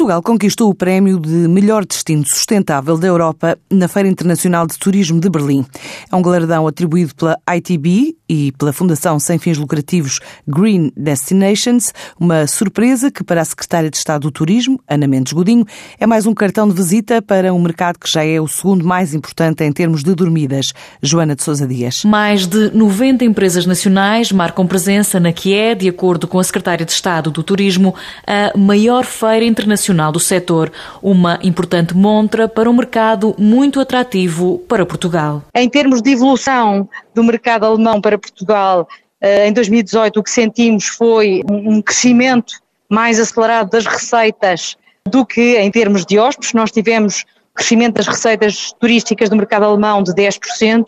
Portugal 0.00 0.22
conquistou 0.22 0.70
o 0.70 0.74
prémio 0.74 1.20
de 1.20 1.46
melhor 1.46 1.84
destino 1.84 2.24
sustentável 2.24 2.96
da 2.96 3.06
Europa 3.06 3.58
na 3.70 3.86
Feira 3.86 4.08
Internacional 4.08 4.66
de 4.66 4.78
Turismo 4.78 5.20
de 5.20 5.28
Berlim. 5.28 5.62
É 6.10 6.16
um 6.16 6.22
galardão 6.22 6.66
atribuído 6.66 7.14
pela 7.14 7.38
ITB 7.54 8.16
e 8.26 8.50
pela 8.52 8.72
Fundação 8.72 9.20
Sem 9.20 9.38
Fins 9.38 9.58
Lucrativos 9.58 10.18
Green 10.48 10.90
Destinations, 10.96 11.92
uma 12.18 12.46
surpresa 12.46 13.10
que 13.10 13.22
para 13.22 13.42
a 13.42 13.44
Secretária 13.44 13.90
de 13.90 13.96
Estado 13.98 14.22
do 14.22 14.30
Turismo, 14.30 14.80
Ana 14.88 15.06
Mendes 15.06 15.34
Godinho, 15.34 15.66
é 15.98 16.06
mais 16.06 16.24
um 16.24 16.32
cartão 16.32 16.66
de 16.66 16.74
visita 16.74 17.20
para 17.20 17.52
um 17.52 17.60
mercado 17.60 17.98
que 17.98 18.10
já 18.10 18.24
é 18.24 18.40
o 18.40 18.48
segundo 18.48 18.82
mais 18.86 19.12
importante 19.12 19.64
em 19.64 19.72
termos 19.72 20.02
de 20.02 20.14
dormidas. 20.14 20.72
Joana 21.02 21.36
de 21.36 21.42
Sousa 21.42 21.66
Dias. 21.66 22.04
Mais 22.04 22.46
de 22.46 22.70
90 22.74 23.22
empresas 23.22 23.66
nacionais 23.66 24.32
marcam 24.32 24.66
presença 24.66 25.20
na 25.20 25.30
que 25.30 25.52
é, 25.52 25.74
de 25.74 25.90
acordo 25.90 26.26
com 26.26 26.38
a 26.38 26.44
Secretária 26.44 26.86
de 26.86 26.92
Estado 26.92 27.30
do 27.30 27.42
Turismo, 27.42 27.94
a 28.26 28.56
maior 28.56 29.04
feira 29.04 29.44
internacional 29.44 29.89
nacional 29.90 30.12
do 30.12 30.20
setor, 30.20 30.72
uma 31.02 31.38
importante 31.42 31.94
montra 31.94 32.48
para 32.48 32.70
um 32.70 32.72
mercado 32.72 33.34
muito 33.36 33.80
atrativo 33.80 34.58
para 34.68 34.86
Portugal. 34.86 35.42
Em 35.54 35.68
termos 35.68 36.00
de 36.00 36.12
evolução 36.12 36.88
do 37.14 37.22
mercado 37.24 37.66
alemão 37.66 38.00
para 38.00 38.16
Portugal, 38.16 38.88
eh, 39.20 39.48
em 39.48 39.52
2018 39.52 40.20
o 40.20 40.22
que 40.22 40.30
sentimos 40.30 40.86
foi 40.86 41.42
um 41.50 41.82
crescimento 41.82 42.54
mais 42.88 43.18
acelerado 43.18 43.70
das 43.70 43.84
receitas 43.84 44.76
do 45.08 45.26
que 45.26 45.58
em 45.58 45.70
termos 45.70 46.06
de 46.06 46.18
hóspedes. 46.18 46.52
Nós 46.52 46.70
tivemos 46.70 47.24
crescimento 47.54 47.94
das 47.96 48.06
receitas 48.06 48.72
turísticas 48.78 49.28
do 49.28 49.36
mercado 49.36 49.64
alemão 49.64 50.02
de 50.02 50.12
10% 50.14 50.84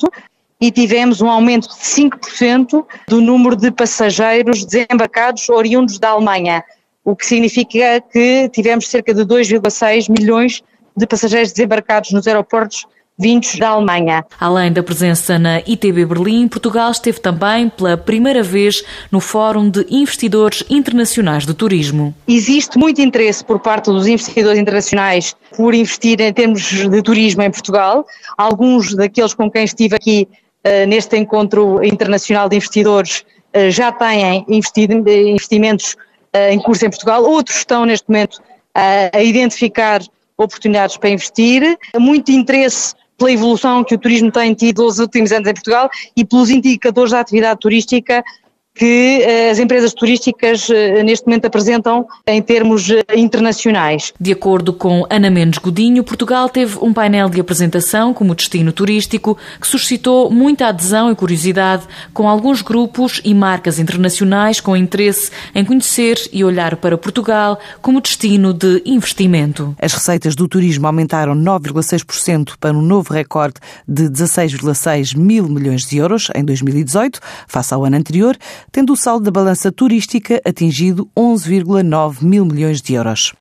e 0.60 0.70
tivemos 0.70 1.20
um 1.20 1.28
aumento 1.28 1.68
de 1.68 1.74
5% 1.74 2.84
do 3.08 3.20
número 3.20 3.56
de 3.56 3.70
passageiros 3.72 4.64
desembarcados 4.64 5.48
oriundos 5.48 5.98
da 5.98 6.10
Alemanha 6.10 6.62
o 7.04 7.16
que 7.16 7.26
significa 7.26 8.00
que 8.00 8.48
tivemos 8.50 8.88
cerca 8.88 9.12
de 9.12 9.22
2,6 9.22 10.08
milhões 10.08 10.62
de 10.96 11.06
passageiros 11.06 11.52
desembarcados 11.52 12.12
nos 12.12 12.26
aeroportos 12.26 12.86
vindos 13.18 13.56
da 13.56 13.68
Alemanha. 13.68 14.24
Além 14.40 14.72
da 14.72 14.82
presença 14.82 15.38
na 15.38 15.60
ITB 15.60 16.06
Berlim, 16.06 16.48
Portugal 16.48 16.90
esteve 16.90 17.20
também 17.20 17.68
pela 17.68 17.96
primeira 17.96 18.42
vez 18.42 18.82
no 19.10 19.20
Fórum 19.20 19.68
de 19.68 19.86
Investidores 19.90 20.64
Internacionais 20.68 21.44
do 21.44 21.54
Turismo. 21.54 22.14
Existe 22.26 22.78
muito 22.78 23.00
interesse 23.00 23.44
por 23.44 23.60
parte 23.60 23.86
dos 23.86 24.06
investidores 24.06 24.58
internacionais 24.58 25.36
por 25.56 25.74
investir 25.74 26.20
em 26.20 26.32
termos 26.32 26.62
de 26.62 27.02
turismo 27.02 27.42
em 27.42 27.50
Portugal. 27.50 28.04
Alguns 28.36 28.94
daqueles 28.94 29.34
com 29.34 29.50
quem 29.50 29.64
estive 29.64 29.94
aqui 29.94 30.26
uh, 30.66 30.86
neste 30.88 31.16
encontro 31.16 31.84
internacional 31.84 32.48
de 32.48 32.56
investidores 32.56 33.24
uh, 33.54 33.70
já 33.70 33.92
têm 33.92 34.44
investido, 34.48 34.94
investimentos 35.08 35.96
em 36.34 36.58
curso 36.60 36.86
em 36.86 36.90
Portugal, 36.90 37.24
outros 37.24 37.58
estão 37.58 37.84
neste 37.84 38.08
momento 38.08 38.40
a 38.74 39.22
identificar 39.22 40.00
oportunidades 40.36 40.96
para 40.96 41.10
investir, 41.10 41.78
muito 41.96 42.32
interesse 42.32 42.94
pela 43.18 43.32
evolução 43.32 43.84
que 43.84 43.94
o 43.94 43.98
turismo 43.98 44.32
tem 44.32 44.54
tido 44.54 44.82
nos 44.82 44.98
últimos 44.98 45.30
anos 45.30 45.48
em 45.48 45.54
Portugal 45.54 45.88
e 46.16 46.24
pelos 46.24 46.50
indicadores 46.50 47.12
da 47.12 47.20
atividade 47.20 47.60
turística 47.60 48.24
que 48.74 49.22
eh, 49.22 49.50
as 49.50 49.58
empresas 49.58 49.92
turísticas 49.92 50.68
eh, 50.70 51.02
neste 51.02 51.26
momento 51.26 51.44
apresentam 51.44 52.06
em 52.26 52.40
termos 52.40 52.90
eh, 52.90 53.02
internacionais. 53.14 54.14
De 54.18 54.32
acordo 54.32 54.72
com 54.72 55.06
Ana 55.10 55.30
Mendes 55.30 55.58
Godinho, 55.58 56.02
Portugal 56.02 56.48
teve 56.48 56.78
um 56.80 56.92
painel 56.92 57.28
de 57.28 57.40
apresentação 57.40 58.14
como 58.14 58.34
destino 58.34 58.72
turístico 58.72 59.36
que 59.60 59.66
suscitou 59.66 60.30
muita 60.30 60.68
adesão 60.68 61.10
e 61.10 61.14
curiosidade 61.14 61.84
com 62.14 62.26
alguns 62.26 62.62
grupos 62.62 63.20
e 63.24 63.34
marcas 63.34 63.78
internacionais 63.78 64.58
com 64.58 64.74
interesse 64.74 65.30
em 65.54 65.64
conhecer 65.64 66.16
e 66.32 66.42
olhar 66.42 66.76
para 66.76 66.96
Portugal 66.96 67.58
como 67.82 68.00
destino 68.00 68.54
de 68.54 68.82
investimento. 68.86 69.76
As 69.78 69.92
receitas 69.92 70.34
do 70.34 70.48
turismo 70.48 70.86
aumentaram 70.86 71.34
9,6% 71.34 72.54
para 72.58 72.76
um 72.76 72.82
novo 72.82 73.12
recorde 73.12 73.56
de 73.86 74.04
16,6 74.04 75.14
mil 75.14 75.46
milhões 75.46 75.84
de 75.84 75.98
euros 75.98 76.28
em 76.34 76.42
2018, 76.42 77.20
face 77.46 77.74
ao 77.74 77.84
ano 77.84 77.96
anterior 77.96 78.36
tendo 78.70 78.92
o 78.92 78.96
saldo 78.96 79.24
da 79.24 79.30
balança 79.30 79.72
turística 79.72 80.40
atingido 80.44 81.08
11,9 81.16 82.22
mil 82.22 82.44
milhões 82.44 82.80
de 82.80 82.94
euros. 82.94 83.32